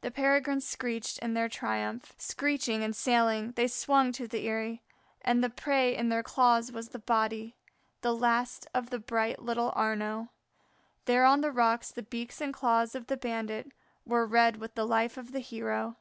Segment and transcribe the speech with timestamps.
[0.00, 2.12] The Peregrines screeched in their triumph.
[2.18, 4.82] Screeching and sailing, they swung to their eyrie,
[5.22, 7.54] and the prey in their claws was the body,
[8.00, 10.30] the last of the bright little Arnaux.
[11.04, 13.70] There on the rocks the beaks and claws of the bandits
[14.04, 15.94] were red with the life of the hero.